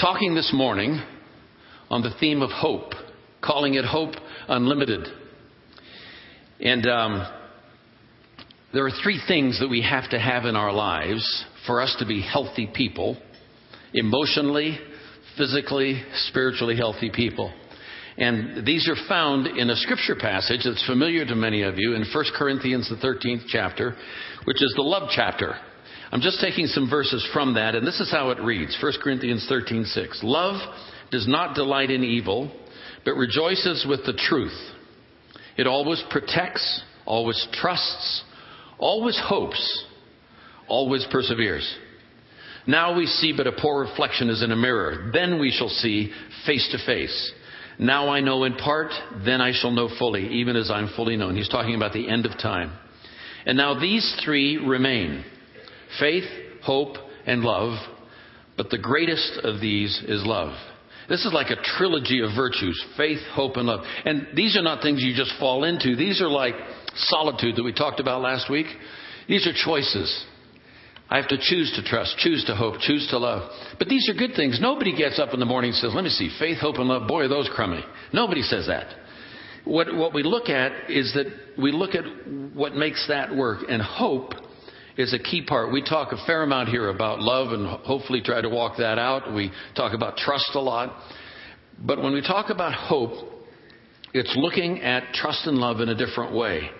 [0.00, 1.02] talking this morning
[1.88, 2.92] on the theme of hope,
[3.42, 4.14] calling it Hope
[4.48, 5.06] Unlimited.
[6.60, 7.26] And um,
[8.74, 12.06] there are three things that we have to have in our lives for us to
[12.06, 13.16] be healthy people
[13.94, 14.78] emotionally,
[15.38, 17.52] physically, spiritually healthy people.
[18.18, 22.04] And these are found in a scripture passage that's familiar to many of you in
[22.12, 23.96] 1 Corinthians, the 13th chapter,
[24.44, 25.54] which is the love chapter.
[26.12, 29.46] I'm just taking some verses from that, and this is how it reads 1 Corinthians
[29.48, 30.22] 13:6.
[30.22, 30.60] Love
[31.10, 32.50] does not delight in evil,
[33.04, 34.56] but rejoices with the truth.
[35.56, 38.22] It always protects, always trusts,
[38.78, 39.84] always hopes,
[40.68, 41.68] always perseveres.
[42.66, 45.10] Now we see but a poor reflection as in a mirror.
[45.12, 46.12] Then we shall see
[46.44, 47.32] face to face.
[47.78, 48.92] Now I know in part,
[49.24, 51.36] then I shall know fully, even as I'm fully known.
[51.36, 52.72] He's talking about the end of time.
[53.44, 55.24] And now these three remain
[55.98, 56.24] faith,
[56.62, 56.96] hope,
[57.26, 57.78] and love.
[58.56, 60.54] But the greatest of these is love.
[61.08, 63.84] This is like a trilogy of virtues faith, hope, and love.
[64.04, 65.94] And these are not things you just fall into.
[65.94, 66.54] These are like
[66.94, 68.66] solitude that we talked about last week.
[69.28, 70.24] These are choices.
[71.08, 73.48] I have to choose to trust, choose to hope, choose to love.
[73.78, 74.58] But these are good things.
[74.60, 77.06] Nobody gets up in the morning and says, Let me see, faith, hope, and love.
[77.06, 77.84] Boy, are those crummy.
[78.12, 78.92] Nobody says that.
[79.64, 81.26] What, what we look at is that
[81.60, 82.04] we look at
[82.54, 83.60] what makes that work.
[83.68, 84.32] And hope
[84.96, 85.72] is a key part.
[85.72, 89.32] We talk a fair amount here about love and hopefully try to walk that out.
[89.32, 90.96] We talk about trust a lot.
[91.78, 93.12] But when we talk about hope,
[94.14, 96.70] it's looking at trust and love in a different way.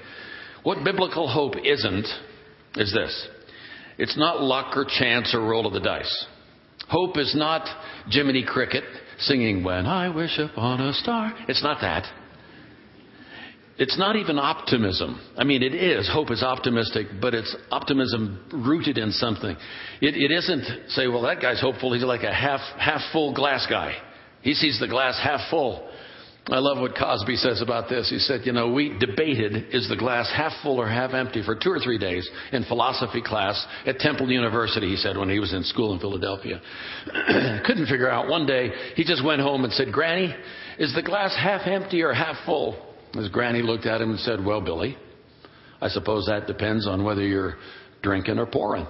[0.63, 2.07] What biblical hope isn't
[2.77, 3.29] is this
[3.99, 6.27] it's not luck or chance or roll of the dice.
[6.89, 7.67] Hope is not
[8.09, 8.85] Jiminy Cricket
[9.19, 11.33] singing, When I Wish Upon a Star.
[11.49, 12.05] It's not that.
[13.79, 15.21] It's not even optimism.
[15.37, 16.09] I mean, it is.
[16.11, 19.55] Hope is optimistic, but it's optimism rooted in something.
[20.01, 21.93] It, it isn't say, well, that guy's hopeful.
[21.93, 23.95] He's like a half, half full glass guy.
[24.41, 25.87] He sees the glass half full.
[26.49, 28.09] I love what Cosby says about this.
[28.09, 31.57] He said, you know, we debated is the glass half full or half empty for
[31.57, 35.53] two or three days in philosophy class at Temple University, he said, when he was
[35.53, 36.63] in school in Philadelphia.
[37.67, 38.29] Couldn't figure out.
[38.29, 40.35] One day, he just went home and said, Granny,
[40.79, 42.86] is the glass half empty or half full?
[43.17, 44.97] His granny looked at him and said, Well, Billy,
[45.81, 47.57] I suppose that depends on whether you're
[48.03, 48.87] drinking or pouring.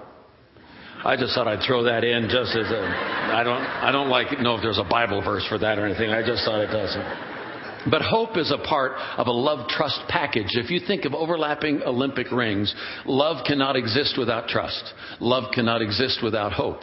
[1.05, 4.41] I just thought I'd throw that in just as a I don't I don't like
[4.41, 6.11] know if there's a Bible verse for that or anything.
[6.11, 7.91] I just thought it doesn't.
[7.91, 10.49] But hope is a part of a love trust package.
[10.55, 14.93] If you think of overlapping Olympic rings, love cannot exist without trust.
[15.21, 16.81] Love cannot exist without hope.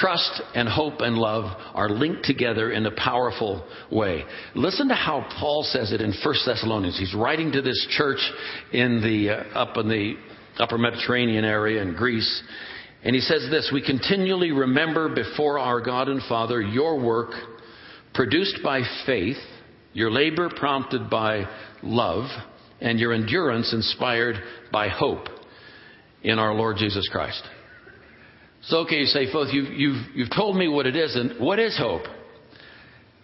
[0.00, 4.24] Trust and hope and love are linked together in a powerful way.
[4.54, 6.98] Listen to how Paul says it in 1 Thessalonians.
[6.98, 8.20] He's writing to this church
[8.72, 10.14] in the, uh, up in the
[10.58, 12.42] upper Mediterranean area in Greece.
[13.04, 17.30] And he says this We continually remember before our God and Father your work
[18.14, 19.38] produced by faith
[19.96, 21.48] your labor prompted by
[21.82, 22.28] love,
[22.82, 24.36] and your endurance inspired
[24.70, 25.26] by hope
[26.22, 27.42] in our Lord Jesus Christ.
[28.66, 31.60] So, okay, you say, Foth, you've, you've, you've told me what it is, and what
[31.60, 32.02] is hope?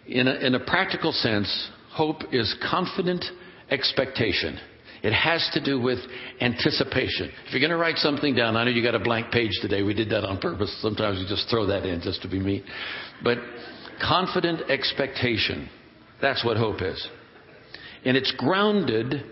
[0.06, 3.24] In a, in a practical sense, hope is confident
[3.68, 4.58] expectation.
[5.02, 5.98] It has to do with
[6.40, 7.32] anticipation.
[7.46, 9.82] If you're going to write something down, I know you got a blank page today.
[9.82, 10.72] We did that on purpose.
[10.80, 12.62] Sometimes we just throw that in just to be mean.
[13.24, 13.38] But
[14.00, 15.68] confident expectation.
[16.20, 17.04] That's what hope is.
[18.04, 19.24] And it's grounded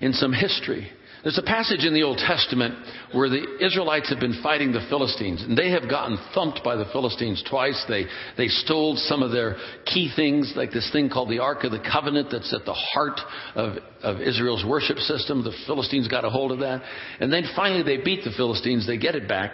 [0.00, 0.88] in some history.
[1.22, 2.74] There's a passage in the Old Testament
[3.12, 6.86] where the Israelites have been fighting the Philistines, and they have gotten thumped by the
[6.92, 7.84] Philistines twice.
[7.88, 8.06] They,
[8.38, 11.78] they stole some of their key things, like this thing called the Ark of the
[11.92, 13.20] Covenant that's at the heart
[13.54, 15.44] of, of Israel's worship system.
[15.44, 16.82] The Philistines got a hold of that.
[17.20, 19.52] And then finally they beat the Philistines, they get it back.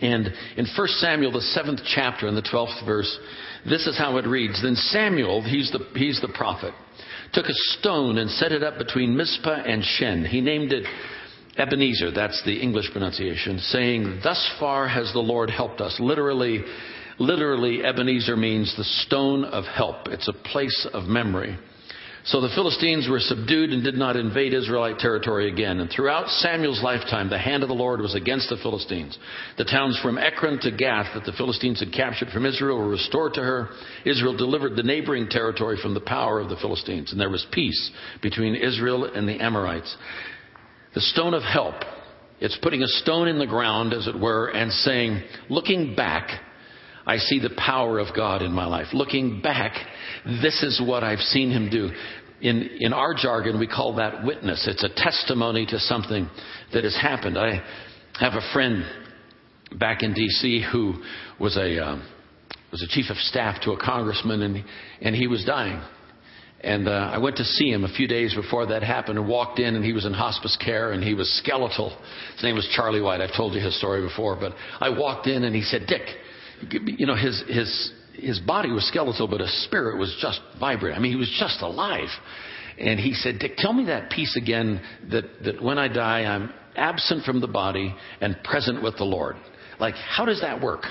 [0.00, 3.18] And in 1 Samuel, the seventh chapter, in the 12th verse,
[3.64, 4.60] this is how it reads.
[4.62, 6.74] Then Samuel, he's the, he's the prophet,
[7.32, 10.24] took a stone and set it up between Mizpah and Shen.
[10.24, 10.86] He named it
[11.56, 15.98] Ebenezer, that's the English pronunciation, saying, Thus far has the Lord helped us.
[16.00, 16.64] Literally,
[17.18, 20.08] literally, Ebenezer means the stone of help.
[20.08, 21.58] It's a place of memory.
[22.24, 25.80] So the Philistines were subdued and did not invade Israelite territory again.
[25.80, 29.18] And throughout Samuel's lifetime, the hand of the Lord was against the Philistines.
[29.58, 33.34] The towns from Ekron to Gath that the Philistines had captured from Israel were restored
[33.34, 33.70] to her.
[34.04, 37.10] Israel delivered the neighboring territory from the power of the Philistines.
[37.10, 37.90] And there was peace
[38.22, 39.96] between Israel and the Amorites.
[40.94, 41.74] The stone of help.
[42.40, 46.40] It's putting a stone in the ground, as it were, and saying, looking back,
[47.06, 48.86] I see the power of God in my life.
[48.92, 49.72] Looking back,
[50.24, 51.90] this is what I've seen Him do.
[52.40, 54.66] In, in our jargon, we call that witness.
[54.68, 56.28] It's a testimony to something
[56.72, 57.38] that has happened.
[57.38, 57.62] I
[58.18, 58.84] have a friend
[59.78, 60.64] back in D.C.
[60.72, 60.94] who
[61.38, 62.08] was a, um,
[62.70, 64.64] was a chief of staff to a congressman, and,
[65.00, 65.80] and he was dying.
[66.62, 69.58] And uh, I went to see him a few days before that happened and walked
[69.58, 71.90] in, and he was in hospice care, and he was skeletal.
[72.34, 73.20] His name was Charlie White.
[73.20, 76.02] I've told you his story before, but I walked in, and he said, Dick,
[76.70, 80.96] you know, his, his, his body was skeletal, but his spirit was just vibrant.
[80.96, 82.08] I mean, he was just alive.
[82.78, 84.80] And he said, Dick, tell me that piece again
[85.10, 89.36] that, that when I die, I'm absent from the body and present with the Lord.
[89.78, 90.84] Like, how does that work?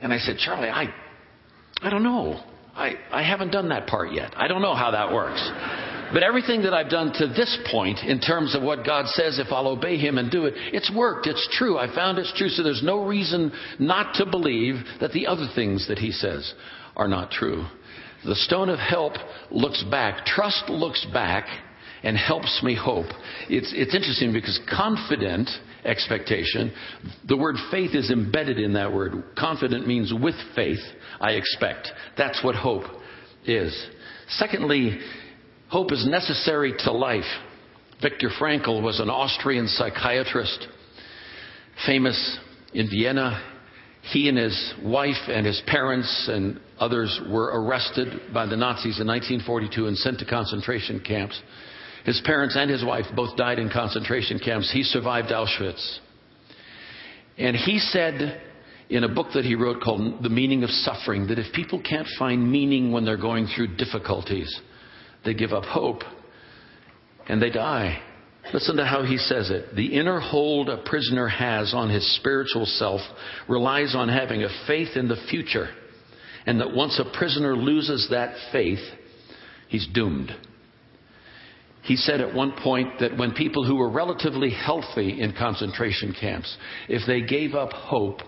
[0.00, 0.92] And I said, Charlie, I,
[1.80, 2.42] I don't know.
[2.74, 4.32] I, I haven't done that part yet.
[4.36, 5.40] I don't know how that works.
[6.12, 9.48] But everything that I've done to this point, in terms of what God says, if
[9.50, 11.26] I'll obey Him and do it, it's worked.
[11.26, 11.78] It's true.
[11.78, 12.48] I found it's true.
[12.48, 16.52] So there's no reason not to believe that the other things that He says
[16.96, 17.66] are not true.
[18.24, 19.14] The stone of help
[19.50, 20.26] looks back.
[20.26, 21.46] Trust looks back
[22.02, 23.06] and helps me hope.
[23.48, 25.48] It's, it's interesting because confident
[25.84, 26.72] expectation,
[27.26, 29.12] the word faith is embedded in that word.
[29.36, 30.80] Confident means with faith,
[31.20, 31.88] I expect.
[32.16, 32.84] That's what hope
[33.44, 33.88] is.
[34.28, 35.00] Secondly,
[35.72, 37.24] hope is necessary to life.
[38.02, 40.68] Viktor Frankl was an Austrian psychiatrist,
[41.86, 42.38] famous
[42.74, 43.42] in Vienna.
[44.02, 49.06] He and his wife and his parents and others were arrested by the Nazis in
[49.06, 51.40] 1942 and sent to concentration camps.
[52.04, 54.70] His parents and his wife both died in concentration camps.
[54.70, 56.00] He survived Auschwitz.
[57.38, 58.42] And he said
[58.90, 62.08] in a book that he wrote called The Meaning of Suffering that if people can't
[62.18, 64.60] find meaning when they're going through difficulties,
[65.24, 66.02] they give up hope
[67.28, 68.00] and they die.
[68.52, 69.74] Listen to how he says it.
[69.76, 73.00] The inner hold a prisoner has on his spiritual self
[73.48, 75.68] relies on having a faith in the future,
[76.44, 78.80] and that once a prisoner loses that faith,
[79.68, 80.32] he's doomed.
[81.82, 86.56] He said at one point that when people who were relatively healthy in concentration camps,
[86.88, 88.20] if they gave up hope,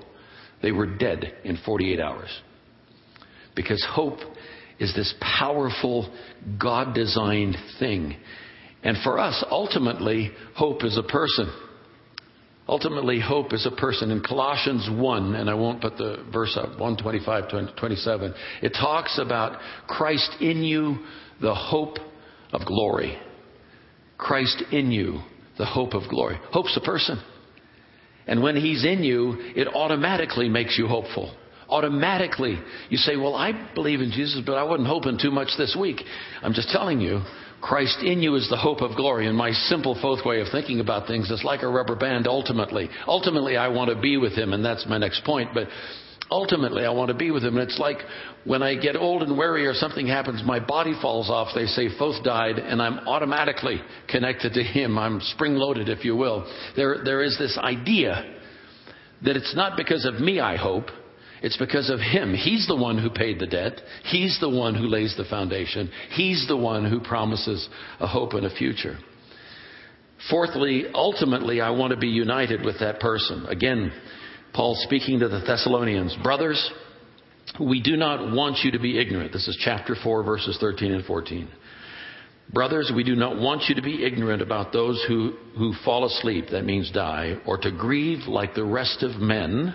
[0.62, 2.30] they were dead in 48 hours.
[3.54, 4.18] Because hope
[4.78, 6.12] is this powerful,
[6.58, 8.16] God designed thing.
[8.82, 11.52] And for us, ultimately, hope is a person.
[12.68, 14.10] Ultimately, hope is a person.
[14.10, 19.60] In Colossians 1, and I won't put the verse up, 125, 27, it talks about
[19.86, 20.98] Christ in you,
[21.40, 21.98] the hope
[22.52, 23.18] of glory.
[24.16, 25.20] Christ in you,
[25.58, 26.38] the hope of glory.
[26.50, 27.22] Hope's a person.
[28.26, 31.34] And when He's in you, it automatically makes you hopeful.
[31.68, 32.58] Automatically,
[32.88, 36.00] you say, Well, I believe in Jesus, but I wasn't hoping too much this week.
[36.42, 37.20] I'm just telling you,
[37.60, 39.26] Christ in you is the hope of glory.
[39.26, 42.90] And my simple fourth way of thinking about things is like a rubber band ultimately.
[43.06, 45.50] Ultimately, I want to be with Him, and that's my next point.
[45.54, 45.68] But
[46.30, 47.56] ultimately I want to be with him.
[47.56, 47.98] And it's like
[48.44, 51.48] when I get old and weary or something happens, my body falls off.
[51.54, 54.98] They say Foth died, and I'm automatically connected to him.
[54.98, 56.50] I'm spring loaded, if you will.
[56.76, 58.34] There, there is this idea
[59.22, 60.86] that it's not because of me, I hope.
[61.44, 62.32] It's because of him.
[62.32, 63.78] He's the one who paid the debt.
[64.04, 65.90] He's the one who lays the foundation.
[66.12, 67.68] He's the one who promises
[68.00, 68.96] a hope and a future.
[70.30, 73.44] Fourthly, ultimately, I want to be united with that person.
[73.44, 73.92] Again,
[74.54, 76.72] Paul speaking to the Thessalonians, brothers,
[77.60, 79.34] we do not want you to be ignorant.
[79.34, 81.46] This is chapter 4, verses 13 and 14.
[82.54, 86.46] Brothers, we do not want you to be ignorant about those who, who fall asleep,
[86.52, 89.74] that means die, or to grieve like the rest of men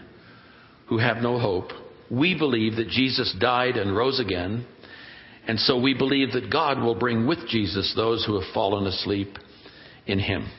[0.89, 1.69] who have no hope.
[2.11, 4.65] We believe that Jesus died and rose again,
[5.47, 9.37] and so we believe that God will bring with Jesus those who have fallen asleep
[10.07, 10.49] in him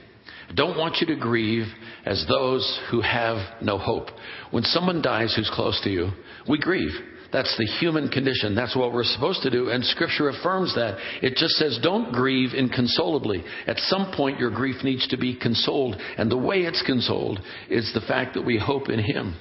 [0.51, 1.67] I don't want you to grieve
[2.05, 4.09] as those who have no hope.
[4.51, 6.11] When someone dies who's close to you,
[6.49, 6.91] we grieve.
[7.33, 8.57] That's the human condition.
[8.57, 9.71] That's what we're supposed to do.
[9.71, 10.99] And Scripture affirms that.
[11.23, 13.45] It just says, don't grieve inconsolably.
[13.69, 15.95] At some point, your grief needs to be consoled.
[16.19, 19.37] And the way it's consoled is the fact that we hope in Him.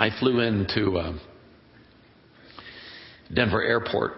[0.00, 1.12] I flew into uh,
[3.34, 4.12] Denver Airport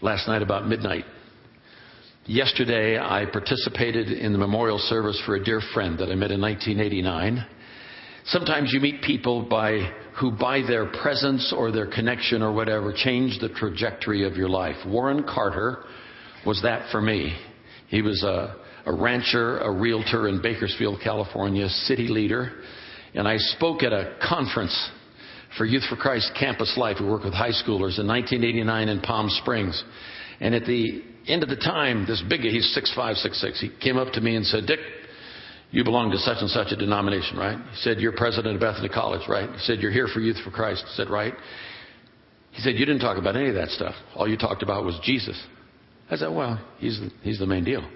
[0.00, 1.06] last night about midnight.
[2.26, 6.40] Yesterday, I participated in the memorial service for a dear friend that I met in
[6.40, 7.44] 1989.
[8.26, 13.40] Sometimes you meet people by, who, by their presence or their connection or whatever, change
[13.40, 14.76] the trajectory of your life.
[14.86, 15.82] Warren Carter
[16.46, 17.36] was that for me.
[17.88, 18.54] He was a,
[18.86, 22.52] a rancher, a realtor in Bakersfield, California, city leader.
[23.14, 24.92] And I spoke at a conference
[25.58, 26.96] for Youth for Christ Campus Life.
[27.00, 29.82] We work with high schoolers in 1989 in Palm Springs.
[30.40, 33.60] And at the end of the time, this big guy, he's six five, six six.
[33.60, 34.78] He came up to me and said, Dick,
[35.70, 37.58] you belong to such and such a denomination, right?
[37.58, 39.50] He said, You're president of Bethany College, right?
[39.50, 40.84] He said, You're here for Youth for Christ.
[40.96, 41.34] Said, Right.
[42.52, 43.94] He said, You didn't talk about any of that stuff.
[44.14, 45.38] All you talked about was Jesus.
[46.10, 47.86] I said, Well, he's the, he's the main deal.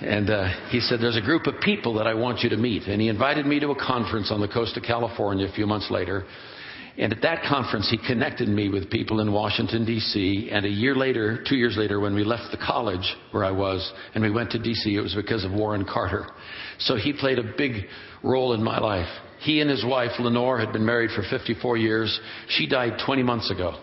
[0.00, 2.82] And uh, he said, There's a group of people that I want you to meet.
[2.88, 5.90] And he invited me to a conference on the coast of California a few months
[5.90, 6.24] later.
[6.98, 10.50] And at that conference, he connected me with people in Washington, D.C.
[10.52, 13.92] And a year later, two years later, when we left the college where I was
[14.14, 16.26] and we went to D.C., it was because of Warren Carter.
[16.80, 17.84] So he played a big
[18.22, 19.08] role in my life.
[19.40, 22.20] He and his wife, Lenore, had been married for 54 years.
[22.48, 23.80] She died 20 months ago.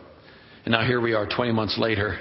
[0.66, 2.20] And now here we are 20 months later.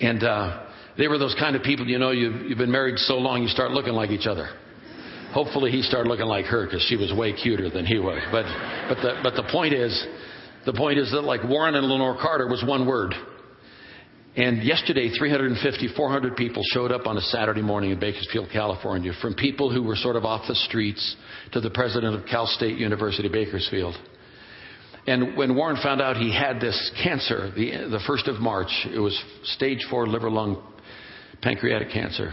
[0.00, 3.14] And uh, they were those kind of people, you know, you've, you've been married so
[3.14, 4.48] long, you start looking like each other.
[5.36, 8.22] Hopefully he started looking like her because she was way cuter than he was.
[8.32, 8.46] But,
[8.88, 9.92] but, the, but the point is,
[10.64, 13.12] the point is that like Warren and Lenore Carter was one word.
[14.34, 19.34] And yesterday, 350, 400 people showed up on a Saturday morning in Bakersfield, California, from
[19.34, 21.16] people who were sort of off the streets
[21.52, 23.94] to the president of Cal State University, Bakersfield.
[25.06, 28.98] And when Warren found out he had this cancer, the, the 1st of March, it
[28.98, 30.62] was stage four liver lung
[31.42, 32.32] pancreatic cancer.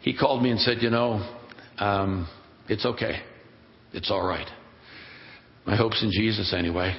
[0.00, 1.40] He called me and said, You know,
[1.82, 2.28] um,
[2.68, 3.20] it's okay.
[3.92, 4.46] It's all right.
[5.66, 6.96] My hope's in Jesus anyway.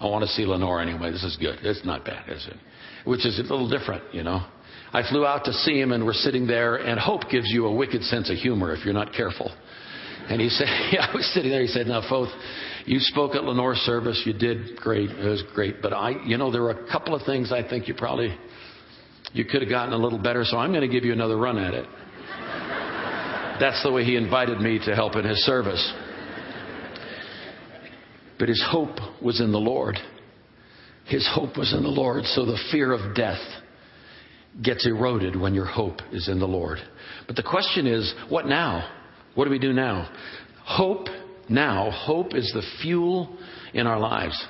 [0.00, 1.10] I want to see Lenore anyway.
[1.10, 1.58] This is good.
[1.62, 2.56] It's not bad, is it?
[3.04, 4.46] Which is a little different, you know.
[4.92, 7.74] I flew out to see him and we're sitting there and hope gives you a
[7.74, 9.50] wicked sense of humor if you're not careful.
[10.28, 11.62] And he said, yeah, I was sitting there.
[11.62, 12.28] He said, now, Foth,
[12.86, 14.22] you spoke at Lenore's service.
[14.24, 15.10] You did great.
[15.10, 15.82] It was great.
[15.82, 18.36] But I, you know, there were a couple of things I think you probably,
[19.32, 20.44] you could have gotten a little better.
[20.44, 21.86] So I'm going to give you another run at it.
[23.60, 25.92] That's the way he invited me to help in his service.
[28.38, 29.98] But his hope was in the Lord.
[31.06, 32.24] His hope was in the Lord.
[32.24, 33.40] So the fear of death
[34.62, 36.78] gets eroded when your hope is in the Lord.
[37.26, 38.88] But the question is, what now?
[39.34, 40.10] What do we do now?
[40.64, 41.06] Hope
[41.48, 43.36] now, hope is the fuel
[43.74, 44.42] in our lives.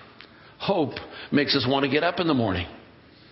[0.58, 0.94] Hope
[1.30, 2.66] makes us want to get up in the morning.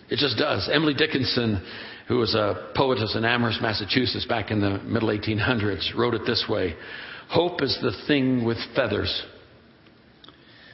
[0.09, 0.69] It just does.
[0.73, 1.65] Emily Dickinson,
[2.11, 6.45] who was a poetess in Amherst, Massachusetts back in the middle 1800s, wrote it this
[6.49, 6.75] way
[7.29, 9.23] Hope is the thing with feathers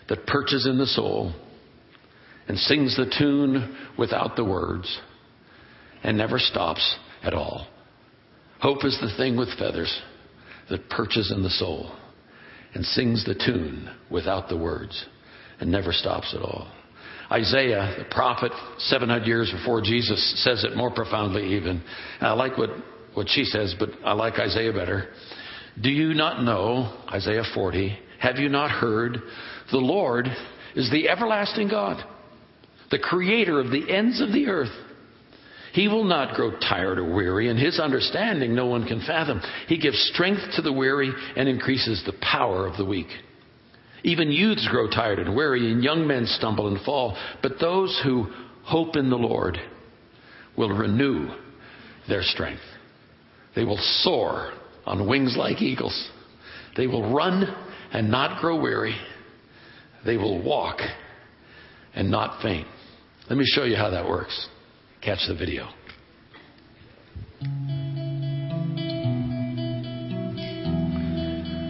[0.09, 1.35] that perches in the soul
[2.49, 4.99] and sings the tune without the words
[6.03, 7.67] and never stops at all.
[8.61, 9.95] Hope is the thing with feathers
[10.71, 11.95] that perches in the soul
[12.73, 15.05] and sings the tune without the words
[15.61, 16.73] and never stops at all.
[17.31, 21.83] Isaiah, the prophet, 700 years before Jesus, says it more profoundly even.
[22.21, 22.71] And I like what,
[23.15, 25.09] what she says, but I like Isaiah better.
[25.81, 29.19] Do you not know, Isaiah 40, have you not heard?
[29.71, 30.27] The Lord
[30.75, 32.03] is the everlasting God,
[32.91, 34.73] the creator of the ends of the earth.
[35.73, 39.43] He will not grow tired or weary, and his understanding no one can fathom.
[39.67, 43.09] He gives strength to the weary and increases the power of the weak.
[44.07, 47.19] Even youths grow tired and weary, and young men stumble and fall.
[47.43, 48.29] But those who
[48.63, 49.59] hope in the Lord
[50.57, 51.29] will renew
[52.09, 52.63] their strength.
[53.57, 54.53] They will soar
[54.87, 56.09] on wings like eagles.
[56.77, 57.53] They will run
[57.93, 58.95] and not grow weary.
[60.05, 60.79] They will walk
[61.93, 62.69] and not faint.
[63.29, 64.49] Let me show you how that works.
[65.03, 65.69] Catch the video.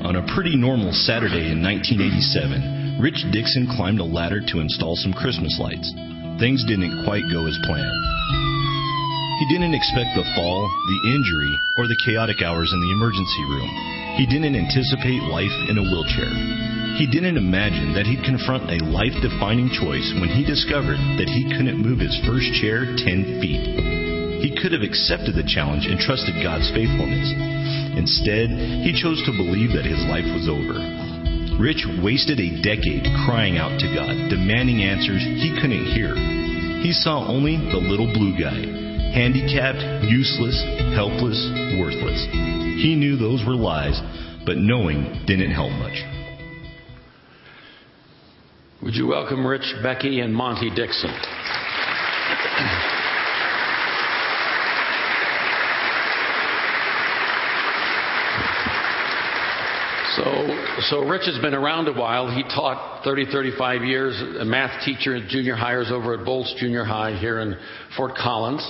[0.07, 5.11] On a pretty normal Saturday in 1987, Rich Dixon climbed a ladder to install some
[5.11, 5.91] Christmas lights.
[6.39, 8.03] Things didn't quite go as planned.
[9.43, 13.67] He didn't expect the fall, the injury, or the chaotic hours in the emergency room.
[14.15, 16.31] He didn't anticipate life in a wheelchair.
[17.03, 21.51] He didn't imagine that he'd confront a life defining choice when he discovered that he
[21.51, 23.67] couldn't move his first chair 10 feet.
[24.39, 27.66] He could have accepted the challenge and trusted God's faithfulness.
[27.97, 28.53] Instead,
[28.85, 30.79] he chose to believe that his life was over.
[31.59, 36.13] Rich wasted a decade crying out to God, demanding answers he couldn't hear.
[36.85, 38.61] He saw only the little blue guy,
[39.17, 40.61] handicapped, useless,
[40.93, 41.41] helpless,
[41.81, 42.21] worthless.
[42.85, 43.99] He knew those were lies,
[44.45, 45.97] but knowing didn't help much.
[48.83, 51.11] Would you welcome Rich, Becky, and Monty Dixon?
[60.17, 60.25] So,
[60.89, 62.35] so Rich has been around a while.
[62.35, 66.85] He taught 30, 35 years, a math teacher at junior hires over at Boltz Junior
[66.85, 67.55] High here in
[67.99, 68.67] Fort Collins.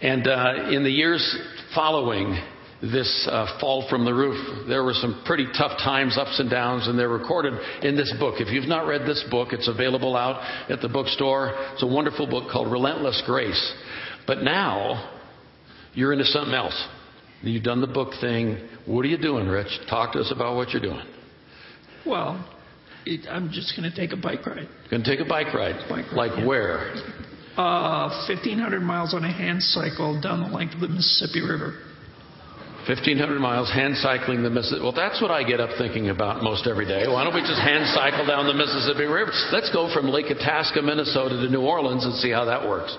[0.00, 1.36] And uh, in the years
[1.74, 2.40] following
[2.82, 4.68] this uh, fall from the roof.
[4.68, 8.34] There were some pretty tough times, ups and downs, and they're recorded in this book.
[8.38, 11.54] If you've not read this book, it's available out at the bookstore.
[11.72, 13.74] It's a wonderful book called Relentless Grace.
[14.26, 15.14] But now,
[15.94, 16.86] you're into something else.
[17.46, 18.58] You've done the book thing.
[18.86, 19.68] What are you doing, Rich?
[19.88, 21.04] Talk to us about what you're doing.
[22.04, 22.44] Well,
[23.04, 24.68] it, I'm just going to take a bike ride.
[24.90, 25.76] Going to take a bike ride.
[25.88, 26.46] Bike ride, like yeah.
[26.46, 26.94] where?
[27.56, 31.78] Uh, 1,500 miles on a hand cycle down the length of the Mississippi River.
[32.86, 34.82] 1,500 miles hand cycling the Mississippi.
[34.82, 37.02] Well, that's what I get up thinking about most every day.
[37.08, 39.32] Why don't we just hand cycle down the Mississippi River?
[39.50, 42.96] Let's go from Lake Itasca, Minnesota to New Orleans and see how that works.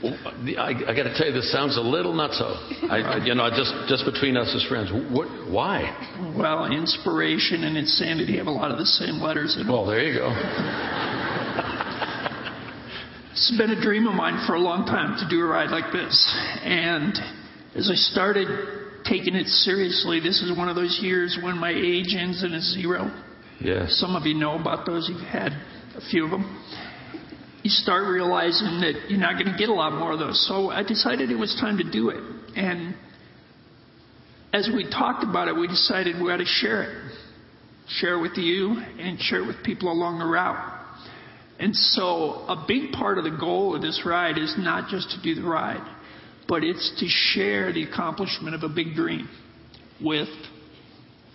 [0.00, 2.54] I, I got to tell you, this sounds a little nutso.
[2.88, 4.90] I, you know, just just between us as friends.
[5.10, 5.90] What, why?
[6.38, 9.72] Well, inspiration and insanity have a lot of the same letters in them.
[9.72, 10.30] Well, there you go.
[13.32, 15.92] It's been a dream of mine for a long time to do a ride like
[15.92, 16.14] this.
[16.62, 17.14] And
[17.74, 18.48] as I started
[19.04, 22.60] taking it seriously, this is one of those years when my age ends in a
[22.60, 23.10] zero.
[23.60, 23.98] Yes.
[23.98, 25.08] Some of you know about those.
[25.08, 25.52] You've had
[25.96, 26.44] a few of them.
[27.62, 30.46] You start realizing that you're not going to get a lot more of those.
[30.48, 32.22] So I decided it was time to do it.
[32.56, 32.94] And
[34.52, 37.14] as we talked about it, we decided we ought to share it.
[37.88, 40.76] Share it with you and share it with people along the route.
[41.58, 45.22] And so a big part of the goal of this ride is not just to
[45.22, 45.84] do the ride,
[46.46, 49.28] but it's to share the accomplishment of a big dream
[50.00, 50.28] with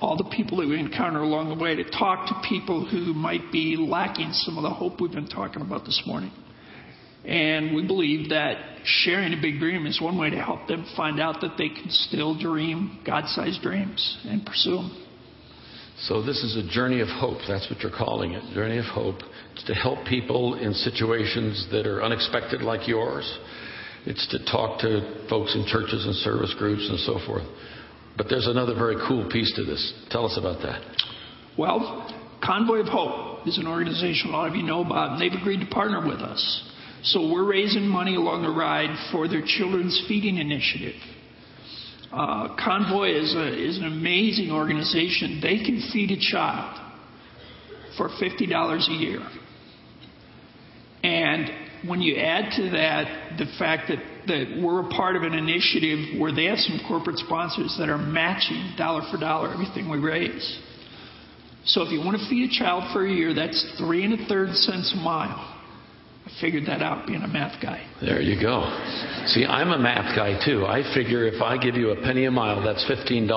[0.03, 3.53] all the people that we encounter along the way, to talk to people who might
[3.53, 6.31] be lacking some of the hope we've been talking about this morning.
[7.23, 11.21] And we believe that sharing a big dream is one way to help them find
[11.21, 15.05] out that they can still dream God sized dreams and pursue them.
[15.99, 17.37] So this is a journey of hope.
[17.47, 18.53] That's what you're calling it.
[18.53, 19.19] Journey of hope.
[19.53, 23.39] It's to help people in situations that are unexpected like yours.
[24.05, 27.45] It's to talk to folks in churches and service groups and so forth.
[28.17, 29.93] But there's another very cool piece to this.
[30.09, 30.81] Tell us about that.
[31.57, 35.39] Well, Convoy of Hope is an organization a lot of you know about, and they've
[35.39, 36.69] agreed to partner with us.
[37.03, 40.95] So we're raising money along the ride for their children's feeding initiative.
[42.11, 45.39] Uh, Convoy is, a, is an amazing organization.
[45.41, 46.79] They can feed a child
[47.97, 49.27] for $50 a year.
[51.03, 51.49] And
[51.87, 56.19] when you add to that the fact that, that we're a part of an initiative
[56.19, 60.59] where they have some corporate sponsors that are matching dollar for dollar everything we raise.
[61.65, 64.25] So if you want to feed a child for a year, that's three and a
[64.27, 65.49] third cents a mile.
[66.25, 67.85] I figured that out being a math guy.
[68.01, 68.63] There you go.
[69.27, 70.65] See, I'm a math guy too.
[70.65, 73.27] I figure if I give you a penny a mile, that's $15.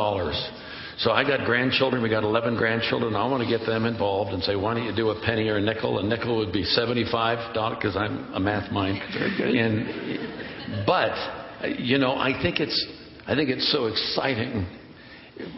[0.98, 2.02] So I got grandchildren.
[2.02, 3.14] We got 11 grandchildren.
[3.14, 5.58] I want to get them involved and say, why don't you do a penny or
[5.58, 5.98] a nickel?
[5.98, 9.02] A nickel would be 75 dollars because I'm a math mind.
[9.12, 9.54] Very good.
[9.54, 12.86] And, but, you know, I think it's,
[13.26, 14.66] I think it's so exciting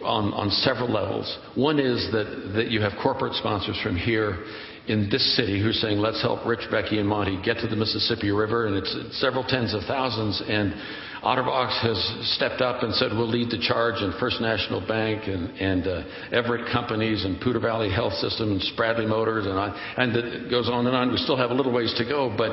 [0.02, 1.38] on, on several levels.
[1.54, 4.44] One is that, that you have corporate sponsors from here
[4.88, 8.30] in this city who's saying, let's help Rich, Becky, and Monty get to the Mississippi
[8.32, 10.42] River, and it's several tens of thousands.
[10.48, 10.74] And
[11.28, 12.00] Otterbox has
[12.36, 16.02] stepped up and said, we'll lead the charge, and First National Bank, and, and uh,
[16.32, 20.70] Everitt Companies, and Poudre Valley Health System, and Spradley Motors, and, I, and it goes
[20.70, 21.10] on and on.
[21.10, 22.52] We still have a little ways to go, but,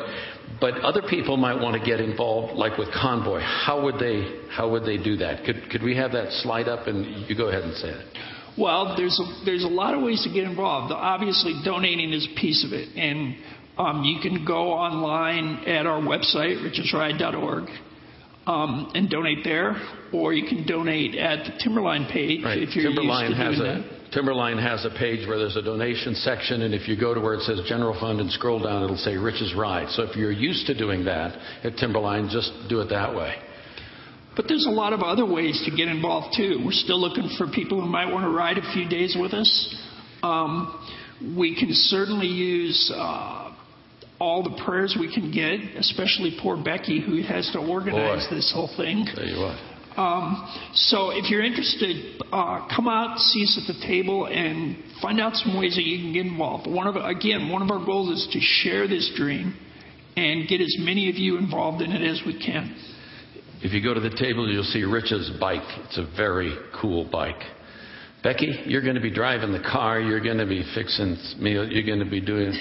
[0.60, 3.40] but other people might want to get involved, like with Convoy.
[3.40, 5.46] How would they, how would they do that?
[5.46, 8.06] Could, could we have that slide up, and you go ahead and say it.
[8.58, 10.92] Well, there's a, there's a lot of ways to get involved.
[10.92, 13.38] Obviously, donating is a piece of it, and
[13.78, 17.70] um, you can go online at our website, richesride.org,
[18.48, 19.76] um, and donate there,
[20.14, 22.60] or you can donate at the Timberline page Right.
[22.62, 24.12] if you're Timberline used to has doing a that.
[24.12, 27.34] Timberline has a page where there's a donation section, and if you go to where
[27.34, 29.90] it says General Fund and scroll down, it'll say Rich's Ride.
[29.90, 33.36] So if you're used to doing that at Timberline, just do it that way.
[34.36, 36.62] But there's a lot of other ways to get involved too.
[36.64, 39.76] We're still looking for people who might want to ride a few days with us.
[40.24, 40.86] Um,
[41.38, 43.45] we can certainly use uh,
[44.20, 48.36] all the prayers we can get, especially poor Becky who has to organize Boy.
[48.36, 49.06] this whole thing.
[49.16, 49.58] There you are.
[49.98, 55.22] Um, so if you're interested, uh, come out, see us at the table, and find
[55.22, 56.70] out some ways that you can get involved.
[56.70, 59.56] One of again, one of our goals is to share this dream
[60.18, 62.76] and get as many of you involved in it as we can.
[63.62, 65.64] If you go to the table, you'll see Rich's bike.
[65.86, 67.42] It's a very cool bike.
[68.22, 70.00] Becky, you're going to be driving the car.
[70.00, 71.68] You're going to be fixing meal.
[71.72, 72.54] You're going to be doing.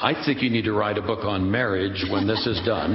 [0.00, 2.94] I think you need to write a book on marriage when this is done.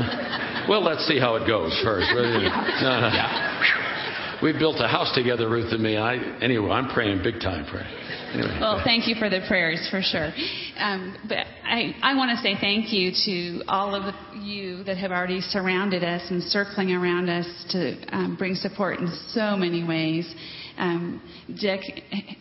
[0.67, 2.07] Well, let's see how it goes first.
[2.13, 4.41] No, no.
[4.43, 5.97] We built a house together, Ruth and me.
[5.97, 7.87] I, anyway, I'm praying big time for it.
[8.33, 8.57] Anyway.
[8.59, 10.33] Well, thank you for the prayers for sure.
[10.77, 15.11] Um, but I, I want to say thank you to all of you that have
[15.11, 20.31] already surrounded us and circling around us to um, bring support in so many ways.
[20.77, 21.21] Um,
[21.59, 21.81] Dick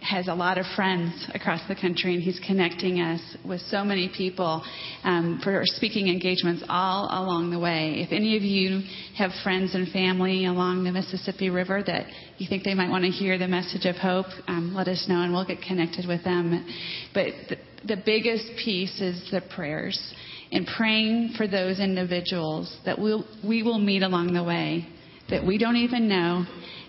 [0.01, 4.11] has a lot of friends across the country, and he's connecting us with so many
[4.15, 4.63] people
[5.05, 7.95] um, for speaking engagements all along the way.
[7.99, 8.83] If any of you
[9.17, 12.07] have friends and family along the Mississippi River that
[12.39, 15.23] you think they might want to hear the message of hope, um, let us know,
[15.23, 16.67] and we'll get connected with them.
[17.13, 20.15] But the, the biggest piece is the prayers
[20.51, 24.87] and praying for those individuals that we'll, we will meet along the way
[25.31, 26.45] that we don't even know.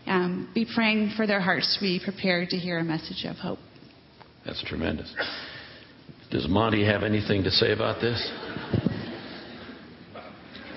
[0.07, 3.59] Um, be praying for their hearts to be prepared to hear a message of hope.
[4.45, 5.13] That's tremendous.
[6.29, 8.31] Does Monty have anything to say about this?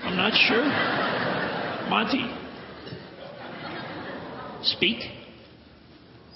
[0.03, 0.63] I'm not sure.
[1.89, 2.25] Monty,
[4.63, 4.97] speak.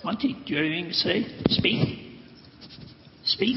[0.04, 1.26] Monty, do you have anything to say?
[1.48, 2.00] Speak.
[3.24, 3.56] Speak.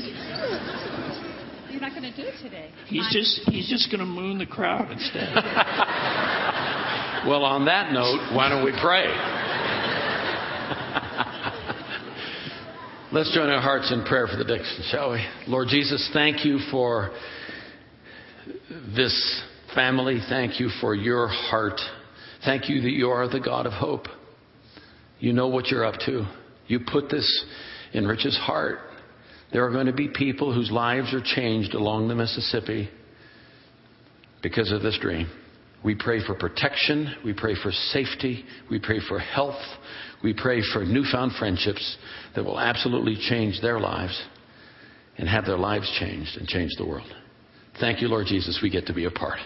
[1.71, 2.71] You're not going to do it today.
[2.87, 5.35] He's just he's just going to moon the crowd instead.
[7.27, 9.07] Well, on that note, why don't we pray?
[13.11, 15.27] Let's join our hearts in prayer for the Dixon, shall we?
[15.49, 17.11] Lord Jesus, thank you for
[18.95, 19.43] this
[19.75, 20.21] family.
[20.29, 21.81] Thank you for your heart.
[22.45, 24.07] Thank you that you are the God of hope.
[25.19, 26.29] You know what you're up to.
[26.69, 27.45] You put this
[27.93, 28.79] in Rich's heart.
[29.53, 32.89] There are going to be people whose lives are changed along the Mississippi
[34.45, 35.29] because of this dream.
[35.87, 37.15] We pray for protection.
[37.25, 38.45] We pray for safety.
[38.69, 39.63] We pray for health.
[40.23, 41.97] We pray for newfound friendships
[42.35, 44.21] that will absolutely change their lives
[45.17, 47.07] and have their lives changed and change the world.
[47.79, 48.59] Thank you, Lord Jesus.
[48.61, 49.39] We get to be a part.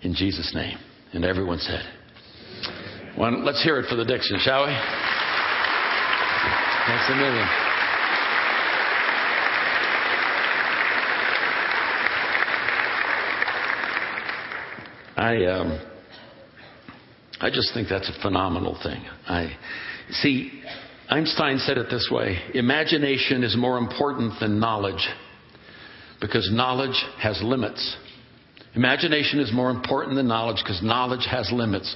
[0.00, 0.78] In Jesus' name.
[1.12, 1.82] And everyone said,
[3.18, 4.72] well, let's hear it for the Dixon, shall we?
[6.86, 7.67] Thanks a million.
[15.28, 15.78] I um,
[17.38, 19.04] I just think that's a phenomenal thing.
[19.26, 19.54] I
[20.10, 20.62] see.
[21.10, 25.06] Einstein said it this way: imagination is more important than knowledge
[26.18, 27.96] because knowledge has limits.
[28.74, 31.94] Imagination is more important than knowledge because knowledge has limits.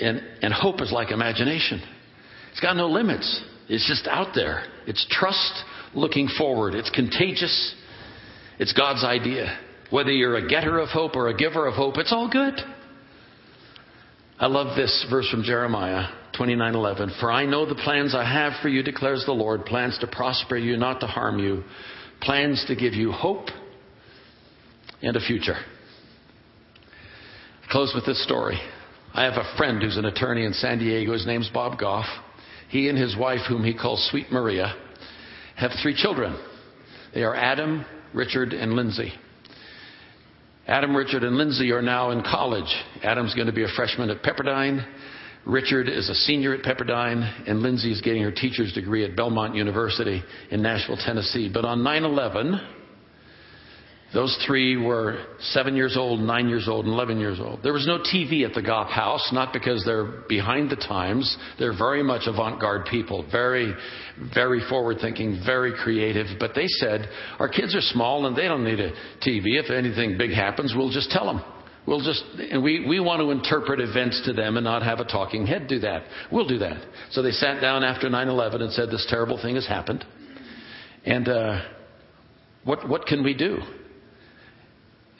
[0.00, 1.80] And, and hope is like imagination.
[2.50, 3.44] It's got no limits.
[3.68, 4.64] It's just out there.
[4.86, 5.52] It's trust
[5.94, 6.74] looking forward.
[6.74, 7.74] It's contagious.
[8.58, 9.56] It's God's idea.
[9.92, 12.54] Whether you're a getter of hope or a giver of hope, it's all good.
[14.40, 17.10] I love this verse from Jeremiah 29:11.
[17.20, 20.56] For I know the plans I have for you declares the Lord, plans to prosper
[20.56, 21.62] you, not to harm you,
[22.22, 23.50] plans to give you hope
[25.02, 25.58] and a future.
[27.62, 28.58] I close with this story.
[29.12, 31.12] I have a friend who's an attorney in San Diego.
[31.12, 32.06] His name's Bob Goff.
[32.70, 34.74] He and his wife, whom he calls Sweet Maria,
[35.56, 36.34] have three children.
[37.12, 39.12] They are Adam, Richard, and Lindsay.
[40.66, 42.72] Adam, Richard, and Lindsay are now in college.
[43.02, 44.86] Adam's going to be a freshman at Pepperdine.
[45.44, 49.56] Richard is a senior at Pepperdine, and Lindsay is getting her teacher's degree at Belmont
[49.56, 50.22] University
[50.52, 51.50] in Nashville, Tennessee.
[51.52, 52.60] But on 9 11,
[54.14, 57.60] those three were seven years old, nine years old, and 11 years old.
[57.62, 61.34] There was no TV at the Goff house, not because they're behind the times.
[61.58, 63.72] They're very much avant garde people, very,
[64.34, 66.26] very forward thinking, very creative.
[66.38, 68.92] But they said, Our kids are small and they don't need a
[69.26, 69.58] TV.
[69.58, 71.42] If anything big happens, we'll just tell them.
[71.86, 75.04] We'll just, and we, we want to interpret events to them and not have a
[75.04, 76.04] talking head do that.
[76.30, 76.84] We'll do that.
[77.10, 80.04] So they sat down after 9 11 and said, This terrible thing has happened.
[81.04, 81.62] And uh,
[82.64, 83.58] what, what can we do?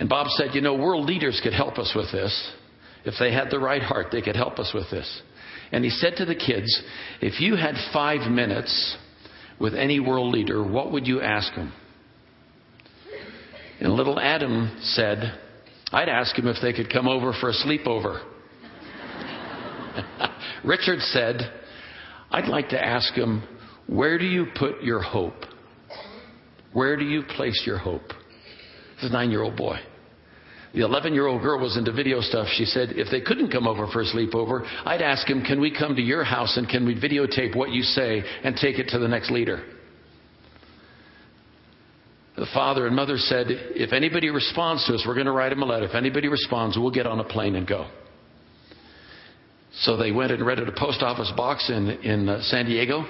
[0.03, 2.53] And Bob said, You know, world leaders could help us with this.
[3.05, 5.23] If they had the right heart, they could help us with this.
[5.71, 6.83] And he said to the kids,
[7.21, 8.97] If you had five minutes
[9.61, 11.73] with any world leader, what would you ask him?
[13.79, 15.39] And little Adam said,
[15.93, 18.25] I'd ask him if they could come over for a sleepover.
[20.65, 21.43] Richard said,
[22.29, 23.45] I'd like to ask him,
[23.87, 25.45] where do you put your hope?
[26.73, 28.09] Where do you place your hope?
[28.97, 29.79] This is a nine year old boy.
[30.75, 32.49] The 11 year old girl was into video stuff.
[32.55, 35.77] She said, if they couldn't come over for a sleepover, I'd ask him, can we
[35.77, 38.99] come to your house and can we videotape what you say and take it to
[38.99, 39.63] the next leader?
[42.37, 45.61] The father and mother said, if anybody responds to us, we're going to write him
[45.61, 45.85] a letter.
[45.85, 47.89] If anybody responds, we'll get on a plane and go.
[49.81, 53.05] So they went and rented a post office box in, in uh, San Diego.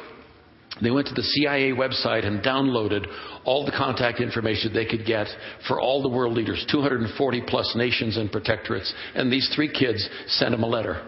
[0.80, 3.06] They went to the CIA website and downloaded
[3.44, 5.26] all the contact information they could get
[5.68, 8.90] for all the world leaders, 240 plus nations and protectorates.
[9.14, 11.06] And these three kids sent them a letter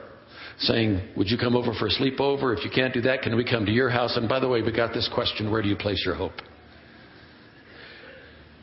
[0.58, 2.56] saying, Would you come over for a sleepover?
[2.56, 4.16] If you can't do that, can we come to your house?
[4.16, 6.34] And by the way, we got this question where do you place your hope?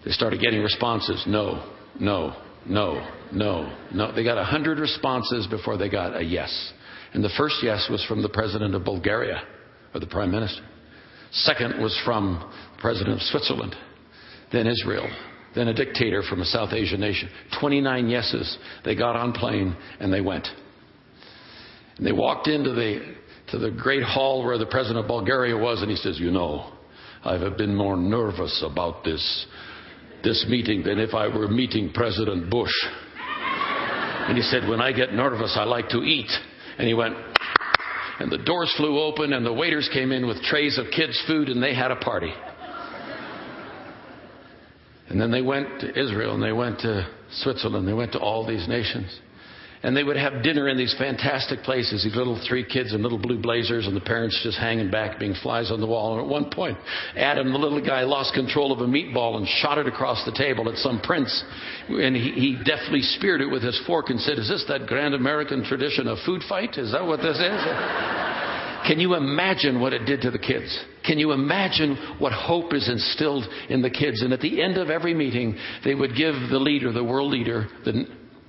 [0.06, 2.36] They started getting responses no, no,
[2.66, 4.12] no, no, no.
[4.14, 6.74] They got 100 responses before they got a yes.
[7.14, 9.44] And the first yes was from the president of Bulgaria,
[9.94, 10.64] or the prime minister.
[11.32, 13.76] Second was from the president of Switzerland,
[14.52, 15.08] then Israel,
[15.56, 17.30] then a dictator from a South Asian nation.
[17.60, 18.58] 29 yeses.
[18.84, 20.48] They got on plane and they went.
[21.98, 23.16] And they walked into the,
[23.50, 26.72] to the great hall where the president of Bulgaria was, and he says, You know,
[27.24, 29.46] I've been more nervous about this,
[30.24, 32.74] this meeting than if I were meeting President Bush.
[34.28, 36.32] And he said, When I get nervous, I like to eat.
[36.78, 37.16] And he went,
[38.22, 41.50] and the doors flew open, and the waiters came in with trays of kids' food,
[41.50, 42.34] and they had a party.
[45.10, 48.46] And then they went to Israel, and they went to Switzerland, they went to all
[48.46, 49.20] these nations.
[49.84, 53.18] And they would have dinner in these fantastic places, these little three kids in little
[53.18, 56.14] blue blazers, and the parents just hanging back, being flies on the wall.
[56.14, 56.78] And at one point,
[57.16, 60.70] Adam, the little guy, lost control of a meatball and shot it across the table
[60.70, 61.44] at some prince.
[61.90, 65.16] And he, he deftly speared it with his fork and said, Is this that grand
[65.16, 66.78] American tradition of food fight?
[66.78, 68.22] Is that what this is?
[68.88, 70.78] Can you imagine what it did to the kids?
[71.06, 74.22] Can you imagine what hope is instilled in the kids?
[74.22, 77.68] And at the end of every meeting, they would give the leader, the world leader,
[77.84, 78.06] the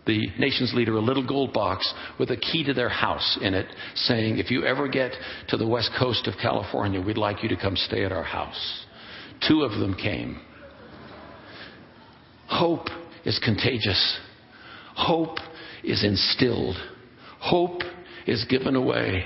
[0.07, 3.67] the nation's leader a little gold box with a key to their house in it
[3.95, 5.13] saying, If you ever get
[5.49, 8.87] to the west coast of California, we'd like you to come stay at our house.
[9.47, 10.41] Two of them came.
[12.49, 12.89] Hope
[13.25, 14.19] is contagious.
[14.95, 15.39] Hope
[15.85, 16.77] is instilled.
[17.39, 17.83] Hope
[18.27, 19.25] is given away.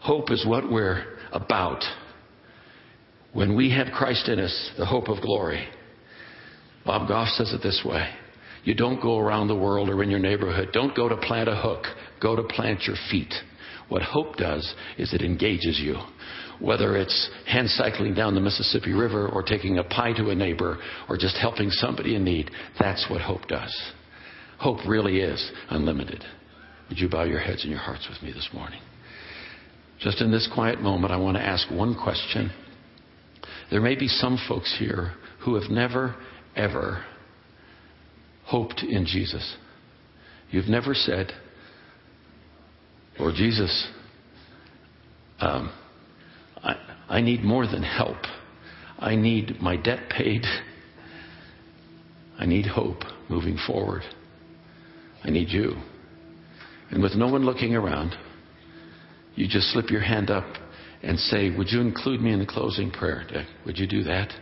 [0.00, 1.82] Hope is what we're about.
[3.32, 5.68] When we have Christ in us, the hope of glory.
[6.84, 8.08] Bob Goff says it this way
[8.64, 10.70] you don't go around the world or in your neighborhood.
[10.72, 11.84] Don't go to plant a hook.
[12.20, 13.32] Go to plant your feet.
[13.88, 15.96] What hope does is it engages you.
[16.60, 20.78] Whether it's hand cycling down the Mississippi River or taking a pie to a neighbor
[21.08, 23.74] or just helping somebody in need, that's what hope does.
[24.58, 26.22] Hope really is unlimited.
[26.90, 28.80] Would you bow your heads and your hearts with me this morning?
[30.00, 32.52] Just in this quiet moment, I want to ask one question.
[33.70, 36.14] There may be some folks here who have never,
[36.56, 37.04] ever
[38.50, 39.56] hoped in Jesus.
[40.50, 41.32] You've never said,
[43.16, 43.88] Lord Jesus,
[45.38, 45.72] um,
[46.56, 46.74] I,
[47.08, 48.16] I need more than help.
[48.98, 50.42] I need my debt paid.
[52.40, 54.02] I need hope moving forward.
[55.22, 55.76] I need you.
[56.90, 58.16] And with no one looking around,
[59.36, 60.56] you just slip your hand up
[61.04, 63.46] and say, Would you include me in the closing prayer, Dick?
[63.64, 64.32] Would you do that?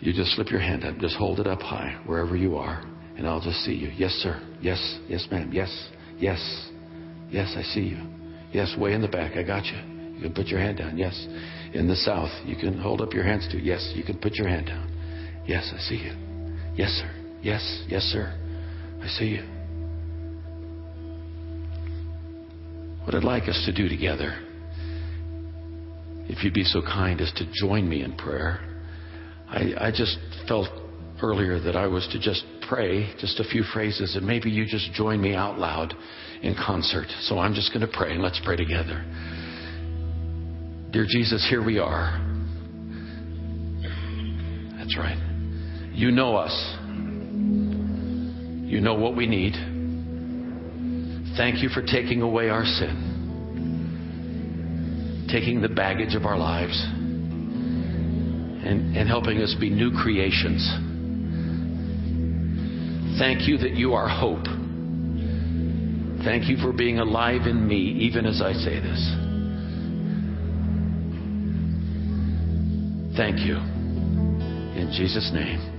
[0.00, 2.84] You just slip your hand up, just hold it up high wherever you are
[3.16, 3.90] and I'll just see you.
[3.96, 4.40] Yes, sir.
[4.60, 5.50] Yes, yes, ma'am.
[5.52, 5.70] Yes,
[6.18, 6.70] yes,
[7.30, 7.98] yes, I see you.
[8.52, 9.36] Yes, way in the back.
[9.36, 9.78] I got you.
[10.14, 10.96] You can put your hand down.
[10.96, 11.26] Yes.
[11.74, 13.58] In the south, you can hold up your hands too.
[13.58, 14.90] Yes, you can put your hand down.
[15.46, 16.12] Yes, I see you.
[16.74, 17.10] Yes, sir.
[17.42, 18.34] Yes, yes, sir.
[19.02, 19.42] I see you.
[23.04, 24.38] What I'd like us to do together,
[26.28, 28.60] if you'd be so kind as to join me in prayer.
[29.48, 30.68] I, I just felt
[31.22, 34.92] earlier that I was to just pray just a few phrases, and maybe you just
[34.92, 35.94] join me out loud
[36.42, 37.06] in concert.
[37.22, 39.04] So I'm just going to pray, and let's pray together.
[40.92, 42.20] Dear Jesus, here we are.
[44.78, 45.18] That's right.
[45.92, 46.52] You know us.
[48.70, 49.54] You know what we need.
[51.36, 53.12] Thank you for taking away our sin,
[55.30, 56.82] taking the baggage of our lives,
[58.64, 60.85] and, and helping us be new creations
[63.18, 64.44] Thank you that you are hope.
[66.24, 69.26] Thank you for being alive in me, even as I say this.
[73.16, 73.56] Thank you.
[74.76, 75.75] In Jesus' name.